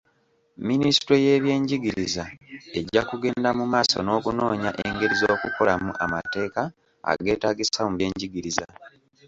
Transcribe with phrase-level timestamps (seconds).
[0.67, 2.23] Minisitule y'ebyenjigiriza
[2.79, 6.61] ejja kugenda mu maaso n'okunoonya engeri z'okukolamu amateeka
[7.11, 8.65] ageetaagisa mu byenjigiriza.